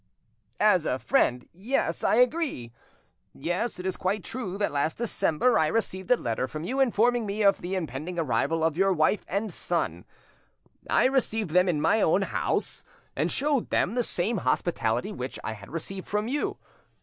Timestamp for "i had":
15.43-15.69